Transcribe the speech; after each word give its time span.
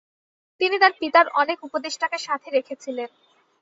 তিনি 0.61 0.75
তার 0.79 0.93
পিতার 0.99 1.27
অনেক 1.41 1.57
উপদেষ্টাকে 1.67 2.17
সাথে 2.27 2.47
রেখেছিলেন। 2.51 3.09